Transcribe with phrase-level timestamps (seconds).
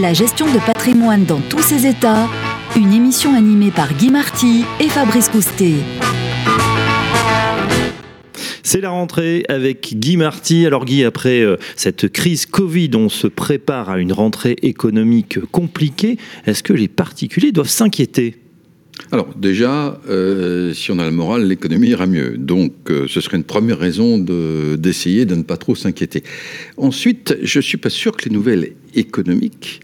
[0.00, 2.28] La gestion de patrimoine dans tous ses états,
[2.76, 5.72] une émission animée par Guy Marty et Fabrice Coustet.
[8.62, 10.66] C'est la rentrée avec Guy Marty.
[10.66, 16.18] Alors Guy, après euh, cette crise Covid, on se prépare à une rentrée économique compliquée.
[16.44, 18.36] Est-ce que les particuliers doivent s'inquiéter?
[19.12, 22.36] Alors déjà, euh, si on a le moral, l'économie ira mieux.
[22.38, 26.24] Donc euh, ce serait une première raison d'essayer de, ne pas trop s'inquiéter.
[26.76, 29.80] Ensuite, je ne suis pas sûr que les nouvelles économiques,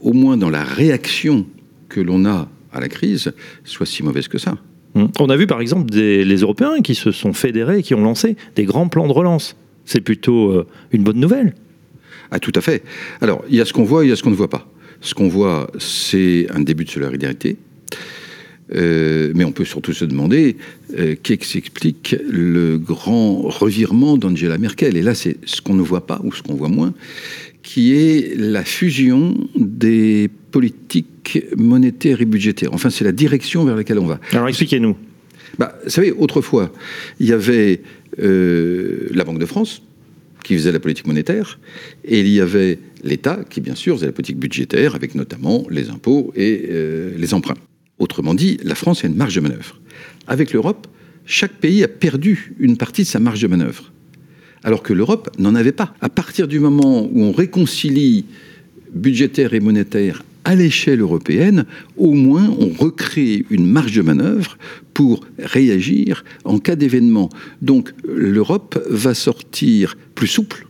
[0.00, 1.44] au moins dans la réaction
[1.88, 3.32] que l'on a à la crise,
[3.64, 4.56] soient si mauvaises que ça.
[4.94, 5.08] Hum.
[5.18, 8.36] On a vu par exemple les Européens qui se sont fédérés et qui ont lancé
[8.56, 9.56] des grands plans de relance.
[9.84, 11.54] C'est plutôt euh, une bonne nouvelle.
[12.30, 12.82] Ah, tout à fait.
[13.20, 14.50] Alors, il y a ce qu'on voit et il y a ce qu'on ne voit
[14.50, 14.68] pas.
[15.00, 17.56] Ce qu'on voit, c'est un début de solidarité.
[18.74, 20.56] Euh, mais on peut surtout se demander
[20.96, 24.96] euh, qu'est-ce qui explique le grand revirement d'Angela Merkel.
[24.96, 26.94] Et là, c'est ce qu'on ne voit pas ou ce qu'on voit moins,
[27.62, 32.70] qui est la fusion des politiques monétaires et budgétaires.
[32.72, 34.20] Enfin, c'est la direction vers laquelle on va.
[34.32, 34.96] Alors expliquez-nous.
[35.58, 36.72] Bah, vous savez, autrefois,
[37.18, 37.82] il y avait
[38.20, 39.82] euh, la Banque de France
[40.42, 41.58] qui faisait la politique monétaire,
[42.04, 45.90] et il y avait l'État qui, bien sûr, faisait la politique budgétaire, avec notamment les
[45.90, 47.58] impôts et euh, les emprunts.
[48.00, 49.80] Autrement dit, la France a une marge de manœuvre.
[50.26, 50.88] Avec l'Europe,
[51.24, 53.92] chaque pays a perdu une partie de sa marge de manœuvre
[54.62, 55.94] alors que l'Europe n'en avait pas.
[56.00, 58.26] À partir du moment où on réconcilie
[58.92, 64.58] budgétaire et monétaire à l'échelle européenne, au moins on recrée une marge de manœuvre
[64.94, 67.28] pour réagir en cas d'événement.
[67.62, 70.66] Donc l'Europe va sortir plus souple,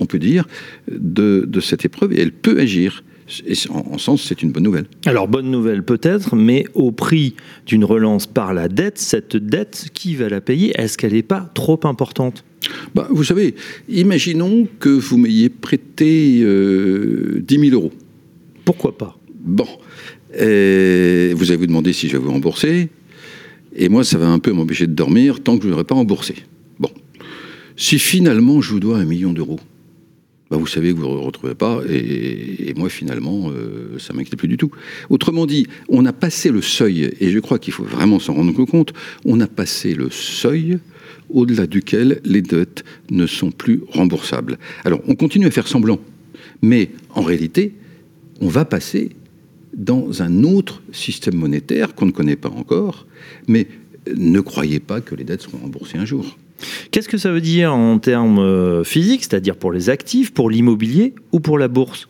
[0.00, 0.46] on peut dire,
[0.90, 3.04] de, cette épreuve et elle peut agir.
[3.46, 4.86] Et en, sens, c'est une bonne nouvelle.
[5.06, 7.34] Alors, bonne nouvelle peut-être, mais au prix
[7.66, 11.50] d'une relance par la dette, cette dette, qui va la payer Est-ce qu'elle n'est pas
[11.54, 12.44] trop importante?
[12.94, 13.54] Bah, Vous savez,
[13.88, 17.92] imaginons que vous m'ayez prêté euh, 10 000 euros.
[18.64, 19.18] Pourquoi pas?
[19.40, 19.66] Bon.
[20.34, 22.88] vous allez vous demander si je vais vous rembourser.
[23.74, 26.34] Et moi, ça va un peu m'empêcher de dormir tant que je n'aurai pas remboursé.
[26.78, 26.90] Bon.
[27.76, 29.58] Si finalement je vous dois un million d'euros,
[30.52, 34.36] bah vous savez que vous ne retrouvez pas, et, moi finalement, euh, ça ne m'inquiète
[34.36, 34.70] plus du tout.
[35.08, 38.52] Autrement dit, on a passé le seuil, et je crois qu'il faut vraiment s'en rendre
[38.66, 38.92] compte,
[39.24, 40.78] on a passé le seuil
[41.30, 44.58] au-delà duquel les dettes ne sont plus remboursables.
[44.84, 46.00] Alors, on continue à faire semblant,
[46.60, 47.72] mais en réalité,
[48.42, 49.08] on va passer
[49.74, 53.06] dans un autre système monétaire qu'on ne connaît pas encore,
[53.48, 53.68] mais
[54.14, 56.38] ne croyez pas que les dettes seront remboursées un jour.
[56.90, 61.14] Qu'est-ce que ça veut dire en termes euh, physiques, c'est-à-dire pour les actifs, pour l'immobilier
[61.32, 62.08] ou pour la bourse?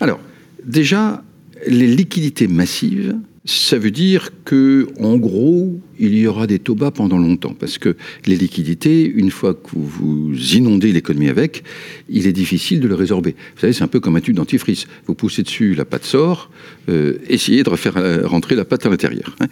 [0.00, 0.20] Alors,
[0.64, 1.22] déjà,
[1.66, 3.16] les liquidités massives
[3.48, 7.78] ça veut dire que, en gros, il y aura des taux bas pendant longtemps, parce
[7.78, 11.64] que les liquidités, une fois que vous inondez l'économie avec,
[12.10, 13.30] il est difficile de le résorber.
[13.54, 14.86] Vous savez, c'est un peu comme un tube dentifrice.
[15.06, 16.50] Vous poussez dessus, la pâte sort,
[16.90, 19.34] euh, essayez de refaire euh, rentrer la pâte à l'intérieur.
[19.40, 19.46] Hein.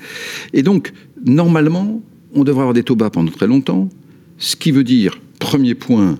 [0.53, 0.93] Et donc,
[1.25, 2.03] normalement,
[2.35, 3.89] on devrait avoir des taux bas pendant très longtemps,
[4.37, 6.19] ce qui veut dire, premier point,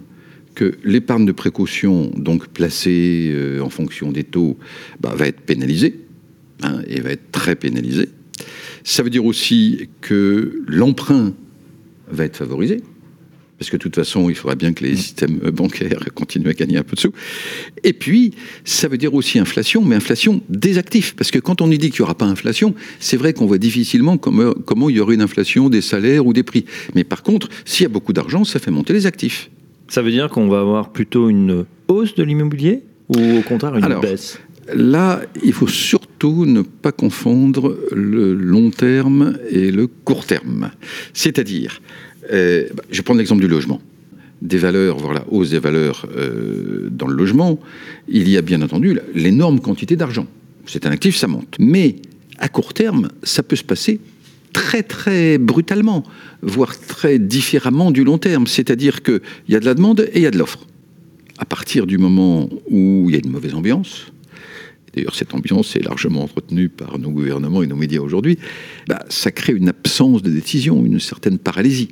[0.55, 4.57] que l'épargne de précaution, donc placée euh, en fonction des taux,
[4.99, 6.06] bah, va être pénalisée
[6.63, 8.09] hein, et va être très pénalisé.
[8.85, 11.33] Ça veut dire aussi que l'emprunt
[12.09, 12.83] va être favorisé,
[13.59, 14.97] parce que de toute façon, il faudra bien que les mm.
[14.97, 17.13] systèmes bancaires continuent à gagner un peu de sous.
[17.85, 18.35] Et puis,
[18.65, 22.01] ça veut dire aussi inflation, mais inflation des actifs, parce que quand on dit qu'il
[22.01, 25.23] n'y aura pas inflation, c'est vrai qu'on voit difficilement comment, comment il y aurait une
[25.23, 26.65] inflation des salaires ou des prix.
[26.95, 29.51] Mais par contre, s'il y a beaucoup d'argent, ça fait monter les actifs.
[29.89, 34.01] Ça veut dire qu'on va avoir plutôt une hausse de l'immobilier ou au contraire une
[34.01, 34.41] baisse?
[34.75, 40.71] Là, il faut surtout ne pas confondre le long terme et le court terme.
[41.15, 41.81] C'est-à-dire,
[42.33, 43.81] euh, je prends l'exemple du logement.
[44.43, 47.59] Des valeurs, voire la hausse des valeurs euh, dans le logement,
[48.09, 50.27] il y a bien entendu l'énorme quantité d'argent.
[50.67, 51.57] C'est un actif, ça monte.
[51.59, 51.97] Mais
[52.39, 54.01] à court terme, ça peut se passer
[54.53, 56.03] très très brutalement,
[56.43, 58.47] voire très différemment du long terme.
[58.47, 60.67] C'est-à-dire qu'il y a de la demande et il y a de l'offre.
[61.39, 64.07] À partir du moment où il y a une mauvaise ambiance,
[64.97, 68.39] d'ailleurs cette ambiance est largement entretenue par nos gouvernements et nos médias aujourd'hui,
[68.89, 71.89] bah, ça crée une absence de décision, une certaine paralysie.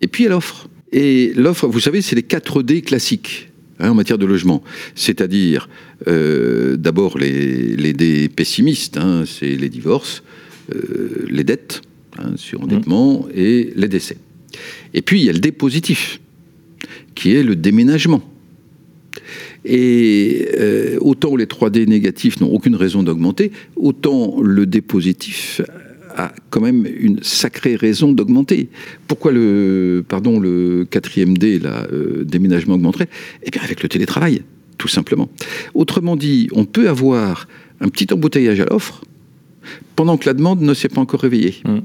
[0.00, 0.68] Et puis il y a l'offre.
[0.92, 3.50] Et l'offre, vous savez, c'est les 4 D classiques.
[3.80, 4.62] Hein, en matière de logement,
[4.94, 5.68] c'est-à-dire
[6.06, 10.22] euh, d'abord les, les D pessimistes, hein, c'est les divorces,
[10.72, 11.82] euh, les dettes,
[12.18, 14.16] hein, sur endettement, et les décès.
[14.92, 16.20] Et puis il y a le D positif,
[17.16, 18.22] qui est le déménagement.
[19.64, 25.60] Et euh, autant les 3D négatifs n'ont aucune raison d'augmenter, autant le D positif
[26.16, 28.68] a quand même une sacrée raison d'augmenter.
[29.08, 33.08] Pourquoi le, pardon, le quatrième D, le euh, déménagement augmenterait?
[33.42, 34.42] Eh bien avec le télétravail
[34.78, 35.30] tout simplement.
[35.74, 37.48] Autrement dit, on peut avoir
[37.80, 39.02] un petit embouteillage à l'offre
[39.96, 41.56] pendant que la demande ne s'est pas encore réveillée.
[41.64, 41.78] Mm.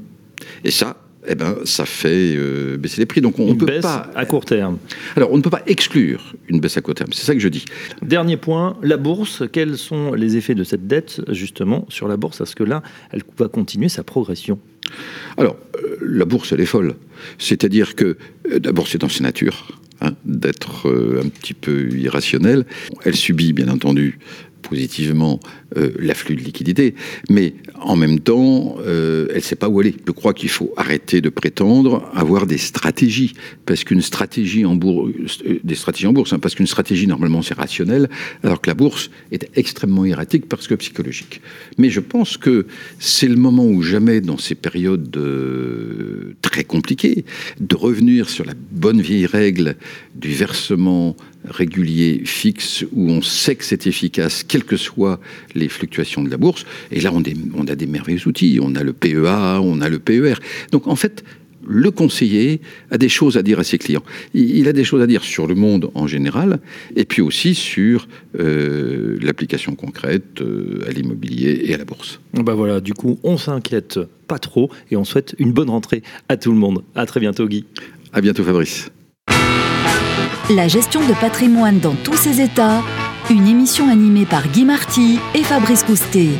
[0.64, 0.96] Et ça,
[1.30, 3.20] eh ben, ça fait euh, baisser les prix.
[3.20, 4.10] Donc on Une peut baisse pas.
[4.14, 4.78] à court terme.
[5.16, 7.12] Alors on ne peut pas exclure une baisse à court terme.
[7.12, 7.64] C'est ça que je dis.
[8.02, 9.42] Dernier point, la bourse.
[9.52, 12.40] Quels sont les effets de cette dette, justement, sur la bourse?
[12.40, 12.82] Est-ce que là,
[13.12, 14.58] elle va continuer sa progression?
[15.36, 16.94] Alors euh, la bourse, elle est folle.
[17.38, 18.16] C'est-à-dire que
[18.50, 19.78] euh, d'abord, c'est dans sa nature.
[20.00, 22.64] hein, d'être euh, un petit peu irrationnelle.
[23.04, 24.18] Elle subit, bien entendu,
[24.60, 25.40] positivement
[25.76, 26.94] euh, l'afflux de liquidités,
[27.28, 29.94] mais en même temps, euh, elle ne sait pas où aller.
[30.06, 33.34] Je crois qu'il faut arrêter de prétendre avoir des stratégies,
[33.66, 35.10] parce qu'une stratégie en bourse,
[35.64, 38.08] des stratégies en bourse, hein, parce qu'une stratégie normalement c'est rationnel,
[38.42, 41.40] alors que la bourse est extrêmement erratique parce que psychologique.
[41.78, 42.66] Mais je pense que
[42.98, 47.24] c'est le moment ou jamais dans ces périodes euh, très compliquées
[47.60, 49.76] de revenir sur la bonne vieille règle
[50.14, 55.20] du versement régulier, fixe, où on sait que c'est efficace, quelles que soient
[55.54, 56.64] les fluctuations de la bourse.
[56.90, 58.58] Et là, on, a des merveilleux outils.
[58.62, 60.34] On a le PEA, on a le PER.
[60.70, 61.24] Donc, en fait,
[61.66, 62.60] le conseiller
[62.90, 64.02] a des choses à dire à ses clients.
[64.34, 66.58] Il, il a des choses à dire sur le monde en général,
[66.96, 68.08] et puis aussi sur
[68.38, 72.20] euh, l'application concrète euh, à l'immobilier et à la bourse.
[72.34, 76.36] Bah voilà, du coup, on s'inquiète pas trop et on souhaite une bonne rentrée à
[76.36, 76.82] tout le monde.
[76.94, 77.64] À très bientôt, Guy.
[78.12, 78.90] À bientôt, Fabrice.
[80.56, 82.82] La gestion de patrimoine dans tous ses états,
[83.30, 86.30] une émission animée par Guy Marty et Fabrice Coustet.